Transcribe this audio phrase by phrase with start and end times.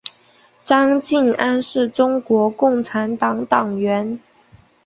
[0.65, 4.19] 张敬安是中国共产党党员。